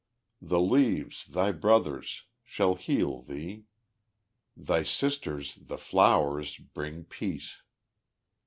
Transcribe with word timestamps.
The 0.41 0.59
leaves, 0.59 1.27
thy 1.27 1.51
brothers, 1.51 2.23
shall 2.43 2.73
heal 2.73 3.21
thee; 3.21 3.65
thy 4.57 4.81
sisters, 4.81 5.59
the 5.61 5.77
flowers, 5.77 6.57
bring 6.57 7.03
peace." 7.03 7.61